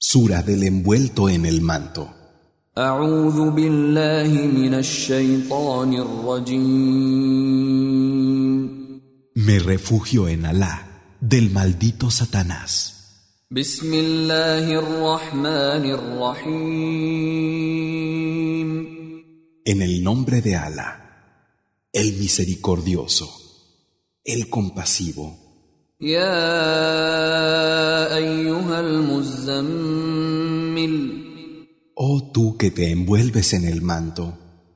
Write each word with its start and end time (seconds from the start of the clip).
Sura 0.00 0.42
del 0.42 0.62
envuelto 0.62 1.28
en 1.28 1.44
el 1.44 1.60
manto. 1.60 2.14
Me 9.34 9.58
refugio 9.58 10.28
en 10.28 10.46
Alá 10.46 11.16
del 11.20 11.50
maldito 11.50 12.12
Satanás. 12.12 12.94
En 19.64 19.82
el 19.82 20.04
nombre 20.04 20.40
de 20.42 20.54
Alá, 20.54 21.50
el 21.92 22.12
misericordioso, 22.18 23.28
el 24.22 24.48
compasivo. 24.48 25.48
Ya 25.98 27.47
Oh 32.27 32.27
tú 32.33 32.57
que 32.57 32.69
te 32.69 32.91
envuelves 32.91 33.53
en 33.53 33.63
el 33.63 33.81
manto, 33.81 34.33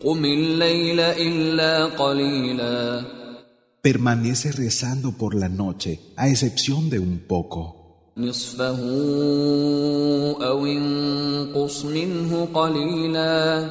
قم 0.00 0.24
الليل 0.24 1.00
إلا 1.00 1.84
قليلا 1.84 3.04
permanece 3.82 4.52
rezando 4.52 5.12
por 5.12 5.34
la 5.34 5.50
noche, 5.50 6.00
a 6.16 6.28
excepción 6.28 6.88
de 6.88 6.98
un 6.98 7.26
poco. 7.28 7.76
نصفه 8.16 8.78
أو 10.42 10.66
انقص 10.66 11.84
منه 11.84 12.48
قليلا 12.54 13.70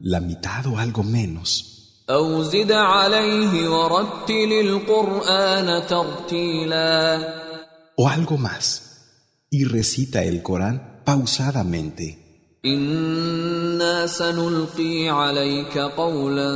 la 0.00 0.20
mitad 0.20 0.66
o 0.66 0.78
algo 0.78 1.04
menos, 1.04 1.64
أو 2.10 2.42
زد 2.42 2.72
عليه 2.72 3.68
ورتل 3.68 4.52
القرآن 4.52 5.86
ترتيلا 5.86 7.18
o 7.96 8.08
algo 8.08 8.36
más, 8.36 8.82
y 9.48 9.62
recita 9.64 10.24
el 10.24 10.42
Corán 10.42 11.02
pausadamente. 11.04 12.21
إنا 12.64 14.06
سنلقي 14.06 15.08
عليك 15.08 15.78
قولا 15.78 16.52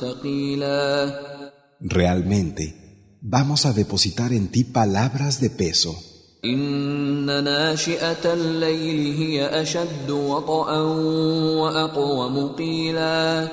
ثقيلا 0.00 1.36
Realmente, 1.80 3.18
vamos 3.20 3.66
a 3.66 3.72
depositar 3.72 4.32
en 4.32 4.48
ti 4.48 4.64
palabras 4.64 5.40
de 5.40 5.50
peso. 5.50 5.94
إن 6.44 7.44
ناشئة 7.44 8.32
الليل 8.32 9.16
هي 9.16 9.62
أشد 9.62 10.10
وطئا 10.10 10.80
وأقوم 11.60 12.48
قيلا 12.48 13.48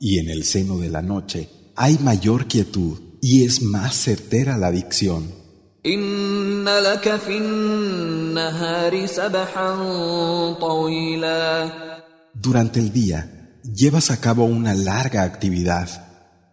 Y 0.00 0.18
en 0.18 0.30
el 0.30 0.44
seno 0.44 0.78
de 0.78 0.88
la 0.88 1.02
noche 1.02 1.48
hay 1.76 1.98
mayor 1.98 2.46
quietud 2.46 2.98
y 3.20 3.44
es 3.44 3.62
más 3.62 3.94
certera 3.94 4.56
la 4.56 4.70
dicción. 4.70 5.22
إن 5.86 6.68
لك 6.68 7.16
في 7.16 7.36
النهار 7.38 9.06
سبحا 9.06 9.74
طويلا 10.60 11.70
Durante 12.34 12.78
el 12.80 12.92
día, 12.92 13.20
llevas 13.62 14.10
a 14.10 14.20
cabo 14.20 14.44
una 14.44 14.74
larga 14.74 15.22
actividad. 15.22 15.88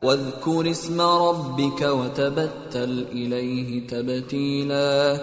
واذكر 0.03 0.71
اسم 0.71 1.01
ربك 1.01 1.81
وتبتل 1.81 3.05
إليه 3.11 3.87
تبتيلا 3.87 5.19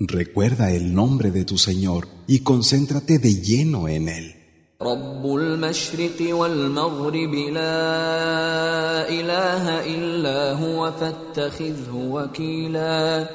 Recuerda 0.00 0.70
el 0.70 0.94
nombre 0.94 1.30
de 1.30 1.44
tu 1.44 1.58
Señor 1.58 2.06
y 2.28 2.40
concéntrate 2.40 3.18
de 3.18 3.34
lleno 3.34 3.88
en 3.88 4.08
Él. 4.08 4.34
رب 4.82 5.34
المشرق 5.34 6.34
والمغرب 6.34 7.34
لا 7.34 9.08
إله 9.08 9.64
إلا 9.94 10.52
هو 10.52 10.92
فاتخذه 10.92 11.94
وكيلا 11.94 13.28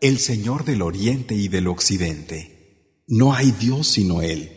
El 0.00 0.18
Señor 0.18 0.64
del 0.64 0.82
Oriente 0.82 1.34
y 1.34 1.48
del 1.48 1.66
Occidente. 1.66 2.38
No 3.08 3.34
hay 3.34 3.50
Dios 3.50 3.88
sino 3.88 4.22
Él. 4.22 4.48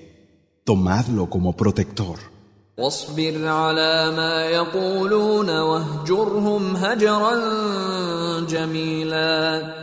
Tomadlo 0.64 1.30
como 1.30 1.56
protector. 1.56 2.20
واصبر 2.78 3.48
على 3.48 4.12
ما 4.12 4.46
يقولون 4.46 5.50
واهجرهم 5.50 6.76
هجرا 6.76 7.36
جميلا 8.50 9.82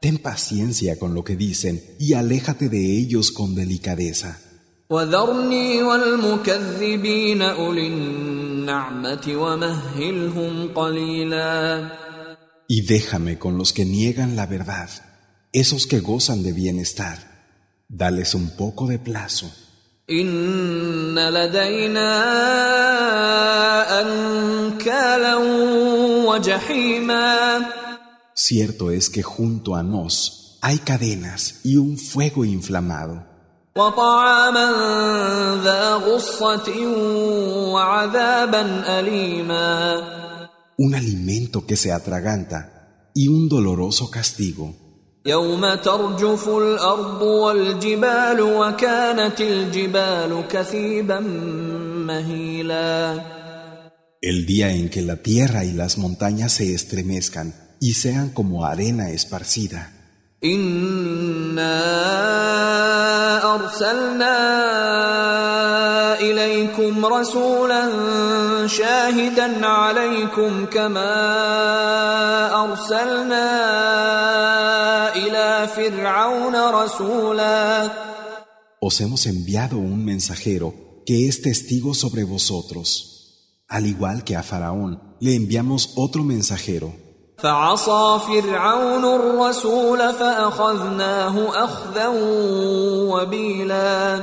Ten 0.00 0.18
paciencia 0.18 0.98
con 0.98 1.14
lo 1.14 1.22
que 1.24 1.36
dicen 1.36 1.80
y 1.98 2.14
aléjate 2.14 2.68
de 2.68 2.98
ellos 2.98 3.30
con 3.32 3.54
delicadeza. 3.54 4.38
وذرني 4.90 5.82
والمكذبين 5.82 7.42
أولي 7.42 7.86
النعمة 7.86 9.26
ومهلهم 9.28 10.68
قليلا 10.74 11.88
Y 12.68 12.80
déjame 12.82 13.38
con 13.38 13.58
los 13.58 13.72
que 13.72 13.84
niegan 13.84 14.34
la 14.34 14.46
verdad, 14.46 14.88
esos 15.52 15.86
que 15.86 16.00
gozan 16.00 16.42
de 16.42 16.52
bienestar. 16.52 17.18
Dales 17.88 18.34
un 18.34 18.50
poco 18.56 18.86
de 18.86 18.98
plazo. 18.98 19.50
إن 20.10 21.18
لدينا 21.18 22.12
أنكالا 24.00 25.36
وجحيما 26.26 27.60
Cierto 28.34 28.90
es 28.90 29.10
que 29.10 29.22
junto 29.22 29.74
a 29.76 29.82
nos 29.82 30.58
hay 30.62 30.78
cadenas 30.78 31.60
y 31.64 31.76
un 31.76 31.98
fuego 31.98 32.44
inflamado, 32.44 33.26
وطعاما 33.76 34.68
ذا 35.64 35.94
غصة 35.94 36.86
وعذابا 37.72 38.62
أليما 39.00 40.22
un 40.78 40.94
alimento 40.94 41.64
que 41.66 41.76
se 41.76 41.92
atraganta 41.92 43.10
y 43.14 43.28
un 43.28 43.48
doloroso 43.48 44.10
castigo. 44.10 44.74
يوم 45.26 45.74
ترجف 45.74 46.48
الأرض 46.48 47.22
والجبال 47.22 48.40
وكانت 48.40 49.40
الجبال 49.40 50.44
كثيبا 50.50 51.20
مهيلا 52.06 53.22
El 54.24 54.46
día 54.46 54.72
en 54.72 54.88
que 54.88 55.02
la 55.02 55.16
tierra 55.16 55.64
y 55.64 55.72
las 55.72 55.98
montañas 55.98 56.52
se 56.52 56.74
estremezcan 56.74 57.54
y 57.80 57.94
sean 57.94 58.30
como 58.30 58.64
arena 58.64 59.10
esparcida. 59.10 59.92
إنا 60.44 61.85
أرسلنا 63.76 64.36
إليكم 66.20 67.06
رسولا 67.06 67.82
شاهدا 68.66 69.66
عليكم 69.66 70.66
كما 70.66 71.14
أرسلنا 72.64 73.46
إلى 75.16 75.68
فرعون 75.76 76.54
رسولا 76.56 77.90
Os 78.84 79.00
hemos 79.00 79.26
enviado 79.26 79.78
un 79.78 80.04
mensajero 80.04 80.74
que 81.06 81.28
es 81.28 81.42
testigo 81.42 81.94
sobre 81.94 82.24
vosotros. 82.24 82.86
Al 83.68 83.86
igual 83.86 84.24
que 84.24 84.34
a 84.34 84.42
Faraón, 84.42 84.92
le 85.20 85.36
enviamos 85.36 85.92
otro 85.94 86.24
mensajero. 86.24 86.92
فعصى 87.38 88.18
فرعون 88.26 89.04
الرسول 89.04 89.98
فأخذناه 89.98 91.64
أخذا 91.64 92.08
وبيلا 93.12 94.22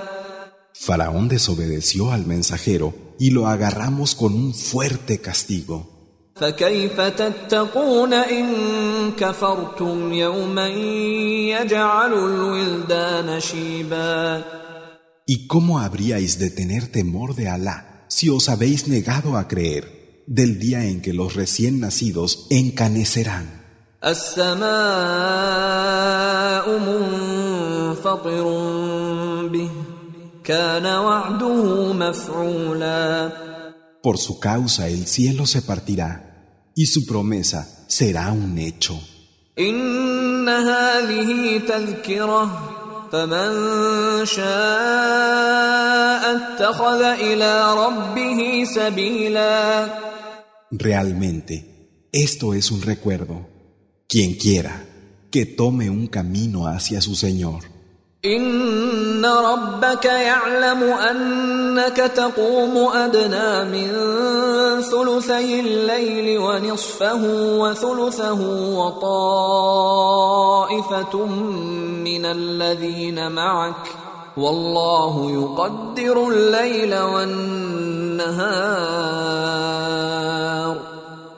Faraón 0.74 1.28
desobedeció 1.28 2.12
al 2.12 2.26
mensajero 2.26 2.94
y 3.20 3.32
lo 3.32 3.48
agarramos 3.48 4.16
con 4.16 4.34
un 4.34 4.54
fuerte 4.54 5.20
castigo. 5.20 5.86
فكيف 6.36 7.02
تتقون 7.02 8.14
إن 8.14 8.48
كفرتم 9.18 10.14
يوما 10.14 10.68
يجعل 11.50 12.14
الولدان 12.14 13.40
شيبا 13.40 14.44
¿Y 15.26 15.48
cómo 15.48 15.80
habríais 15.80 16.40
de 16.40 16.50
tener 16.50 16.88
temor 16.88 17.36
de 17.36 17.50
Alá 17.50 18.06
si 18.08 18.30
os 18.30 18.50
habéis 18.50 18.88
negado 18.88 19.38
a 19.38 19.48
creer 19.48 19.84
del 20.27 20.59
día 20.59 20.85
en 20.85 21.03
que 21.03 21.13
los 21.13 21.35
recién 21.35 21.81
nacidos 21.81 22.47
encanecerán. 22.51 23.63
Por 34.03 34.19
su 34.19 34.39
causa 34.39 34.89
el 34.89 35.07
cielo 35.07 35.47
se 35.47 35.63
partirá 35.63 36.71
y 36.75 36.87
su 36.87 37.07
promesa 37.07 37.85
será 37.89 38.31
un 38.33 38.59
hecho. 38.59 39.01
إن 43.14 43.14
هذه 43.14 43.14
تذكرة 43.14 43.14
فمن 43.14 44.26
شاء 44.26 45.70
اتخذ 46.36 47.02
إلى 47.02 47.74
ربه 47.74 48.64
سبيلا 48.64 49.88
Realmente, 50.72 51.66
esto 52.12 52.54
es 52.54 52.70
un 52.72 52.84
recuerdo. 52.84 53.48
Quien 54.08 54.36
quiera, 54.36 54.86
que 55.32 55.46
tome 55.46 55.90
un 55.90 56.08
camino 56.08 56.68
hacia 56.68 57.02
su 57.02 57.16
Señor. 57.16 57.73
ان 58.27 59.25
ربك 59.25 60.05
يعلم 60.05 60.83
انك 60.83 61.97
تقوم 61.97 62.89
ادنى 62.95 63.65
من 63.65 63.91
ثلثي 64.81 65.61
الليل 65.61 66.39
ونصفه 66.39 67.23
وثلثه 67.59 68.41
وطائفه 68.77 70.07
من 72.05 72.27
الذين 72.27 73.33
معك 73.33 73.75
والله 74.37 75.31
يقدر 75.31 76.29
الليل 76.29 76.99
والنهار 76.99 77.95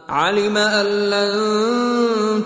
علم 0.09 0.57
ان 0.57 0.87
لن 0.87 1.86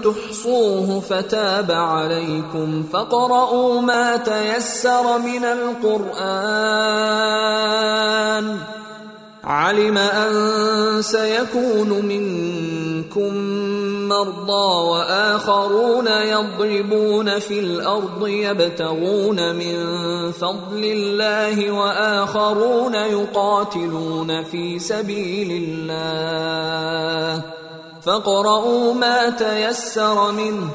تحصوه 0.04 1.00
فتاب 1.00 1.70
عليكم 1.70 2.82
فاقرؤوا 2.92 3.80
ما 3.80 4.16
تيسر 4.16 5.18
من 5.18 5.44
القرآن. 5.44 6.70
علم 9.44 9.98
أن 9.98 11.02
سيكون 11.02 12.04
منكم 12.04 13.34
مرضى 14.08 14.88
وآخرون 14.90 16.06
يضربون 16.06 17.38
في 17.38 17.60
الأرض 17.60 18.26
يبتغون 18.26 19.56
من 19.56 19.76
فضل 20.32 20.84
الله 20.84 21.70
وآخرون 21.70 22.94
يقاتلون 22.94 24.44
في 24.44 24.78
سبيل 24.78 25.78
الله. 25.90 27.59
فاقرؤوا 28.02 28.94
ما 28.94 29.30
تيسر 29.30 30.32
منه 30.32 30.68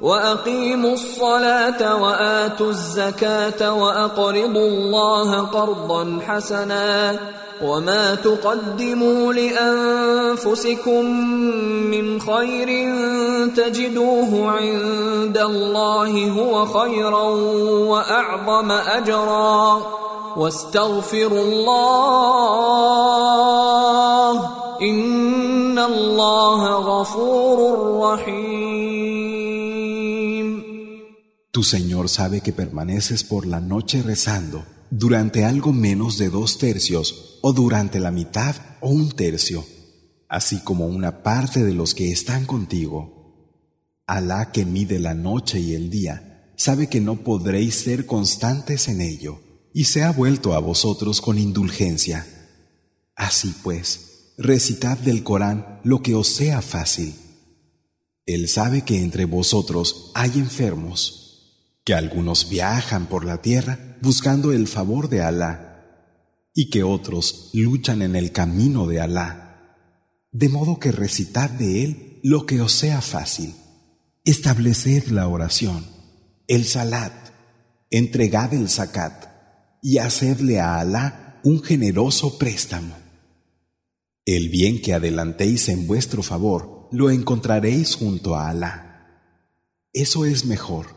وأقيموا 0.00 0.92
الصلاة 0.92 2.02
وآتوا 2.02 2.70
الزكاة 2.70 3.74
وأقرضوا 3.74 4.68
الله 4.68 5.40
قرضا 5.40 6.18
حسنا 6.26 7.18
وما 7.62 8.14
تقدموا 8.14 9.32
لأنفسكم 9.32 11.04
من 11.90 12.20
خير 12.20 12.94
تجدوه 13.56 14.50
عند 14.50 15.38
الله 15.38 16.30
هو 16.30 16.66
خيرا 16.66 17.22
وأعظم 17.88 18.70
أجرا 18.72 19.82
واستغفروا 20.36 21.42
الله 21.42 21.96
إن 24.82 25.15
Tu 31.50 31.62
Señor 31.62 32.08
sabe 32.08 32.40
que 32.40 32.52
permaneces 32.52 33.24
por 33.24 33.46
la 33.46 33.60
noche 33.60 34.02
rezando 34.02 34.64
durante 34.90 35.44
algo 35.44 35.72
menos 35.72 36.16
de 36.18 36.30
dos 36.30 36.58
tercios 36.58 37.38
o 37.42 37.52
durante 37.52 38.00
la 38.00 38.10
mitad 38.10 38.56
o 38.80 38.88
un 38.88 39.10
tercio, 39.10 39.64
así 40.28 40.60
como 40.60 40.86
una 40.86 41.22
parte 41.22 41.64
de 41.64 41.74
los 41.74 41.94
que 41.94 42.10
están 42.10 42.46
contigo. 42.46 43.52
Alá 44.06 44.52
que 44.52 44.64
mide 44.64 44.98
la 44.98 45.14
noche 45.14 45.60
y 45.60 45.74
el 45.74 45.90
día, 45.90 46.52
sabe 46.56 46.88
que 46.88 47.00
no 47.00 47.16
podréis 47.16 47.74
ser 47.74 48.06
constantes 48.06 48.88
en 48.88 49.00
ello, 49.00 49.40
y 49.74 49.84
se 49.84 50.04
ha 50.04 50.12
vuelto 50.12 50.54
a 50.54 50.58
vosotros 50.58 51.20
con 51.20 51.38
indulgencia. 51.38 52.26
Así 53.14 53.54
pues, 53.62 54.05
recitad 54.38 54.98
del 54.98 55.22
Corán 55.22 55.80
lo 55.84 56.02
que 56.02 56.14
os 56.14 56.28
sea 56.28 56.62
fácil. 56.62 57.14
Él 58.26 58.48
sabe 58.48 58.82
que 58.82 59.02
entre 59.02 59.24
vosotros 59.24 60.10
hay 60.14 60.32
enfermos 60.34 61.22
que 61.84 61.94
algunos 61.94 62.48
viajan 62.48 63.06
por 63.06 63.24
la 63.24 63.40
tierra 63.40 63.96
buscando 64.02 64.52
el 64.52 64.66
favor 64.66 65.08
de 65.08 65.22
Alá 65.22 65.76
y 66.52 66.70
que 66.70 66.82
otros 66.82 67.50
luchan 67.52 68.02
en 68.02 68.16
el 68.16 68.32
camino 68.32 68.86
de 68.86 69.00
Alá. 69.00 69.76
De 70.32 70.48
modo 70.48 70.80
que 70.80 70.90
recitad 70.90 71.48
de 71.48 71.84
él 71.84 72.20
lo 72.22 72.44
que 72.44 72.60
os 72.60 72.72
sea 72.72 73.00
fácil. 73.00 73.54
Estableced 74.24 75.06
la 75.08 75.28
oración, 75.28 75.86
el 76.48 76.64
salat, 76.64 77.12
entregad 77.90 78.52
el 78.52 78.68
zakat 78.68 79.26
y 79.80 79.98
hacedle 79.98 80.58
a 80.58 80.80
Alá 80.80 81.40
un 81.44 81.62
generoso 81.62 82.38
préstamo. 82.38 83.05
El 84.26 84.48
bien 84.48 84.82
que 84.82 84.92
adelantéis 84.92 85.68
en 85.68 85.86
vuestro 85.86 86.20
favor 86.20 86.88
lo 86.90 87.10
encontraréis 87.10 87.94
junto 87.94 88.34
a 88.34 88.50
Alá. 88.50 89.22
Eso 89.92 90.26
es 90.26 90.44
mejor 90.44 90.88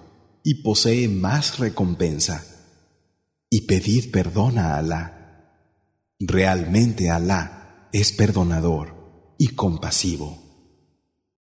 y 0.43 0.63
posee 0.63 1.07
más 1.07 1.59
recompensa. 1.59 2.43
Y 3.47 3.61
pedid 3.61 4.11
perdón 4.11 4.57
a 4.57 4.77
Alá. 4.77 5.53
Realmente 6.19 7.11
Alá 7.11 7.87
es 7.93 8.11
perdonador 8.11 9.35
y 9.37 9.49
compasivo. 9.49 10.48